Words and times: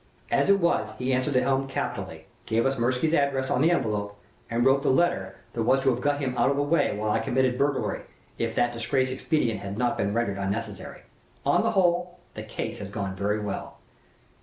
"As 0.31 0.49
it 0.49 0.59
was 0.59 0.93
he 0.97 1.13
answered 1.13 1.35
the 1.35 1.43
helm 1.43 1.67
capitally: 1.67 2.25
gave 2.47 2.65
us 2.65 2.79
Mirsky's 2.79 3.13
address 3.13 3.51
on 3.51 3.61
the 3.61 3.69
envelope, 3.69 4.17
and 4.49 4.65
wrote 4.65 4.81
the 4.81 4.89
letter 4.89 5.35
that 5.53 5.61
was 5.61 5.81
to 5.83 5.91
have 5.93 6.01
got 6.01 6.19
him 6.19 6.35
out 6.39 6.49
of 6.49 6.55
the 6.57 6.63
way 6.63 6.97
while 6.97 7.11
I 7.11 7.19
committed 7.19 7.55
burglary, 7.55 8.01
if 8.39 8.55
that 8.55 8.73
disgraceful 8.73 9.13
expedient 9.13 9.59
had 9.59 9.77
not 9.77 9.99
been 9.99 10.11
rendered 10.15 10.39
unnecessary. 10.39 11.01
On 11.45 11.61
the 11.61 11.73
whole, 11.73 12.17
the 12.33 12.41
case 12.41 12.79
has 12.79 12.87
gone 12.89 13.15
very 13.15 13.39
well." 13.39 13.77